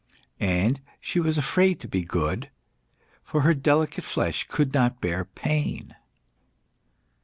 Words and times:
And 0.39 0.81
she 0.99 1.19
was 1.19 1.37
afraid 1.37 1.79
to 1.81 1.87
be 1.87 2.01
good, 2.03 2.49
for 3.23 3.41
her 3.41 3.53
delicate 3.53 4.03
flesh 4.03 4.47
could 4.49 4.73
not 4.73 4.99
bear 4.99 5.25
pain. 5.25 5.95